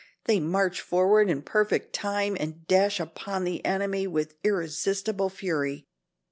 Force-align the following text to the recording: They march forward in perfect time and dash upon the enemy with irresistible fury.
They 0.25 0.39
march 0.39 0.81
forward 0.81 1.29
in 1.29 1.43
perfect 1.43 1.93
time 1.93 2.35
and 2.39 2.65
dash 2.65 2.99
upon 2.99 3.43
the 3.43 3.63
enemy 3.63 4.07
with 4.07 4.33
irresistible 4.43 5.29
fury. 5.29 5.85